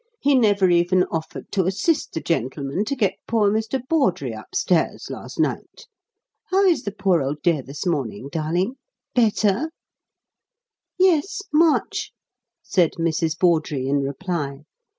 [0.19, 3.79] he never even offered to assist the gentlemen to get poor Mr.
[3.87, 5.85] Bawdrey upstairs last night.
[6.49, 8.77] How is the poor old dear this morning, darling?
[9.13, 9.69] Better?"
[10.97, 12.13] "Yes much,"
[12.63, 13.37] said Mrs.
[13.37, 14.61] Bawdrey, in reply.